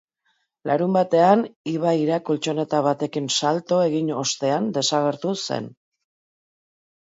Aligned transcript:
Larunbatean 0.69 1.43
ibaira 1.73 2.17
koltxoneta 2.31 2.81
batekin 2.89 3.29
salto 3.37 3.81
egin 3.91 4.11
ostean 4.25 4.73
desagertu 4.81 5.39
zen. 5.49 5.73